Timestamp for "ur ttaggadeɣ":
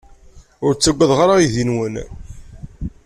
0.65-1.19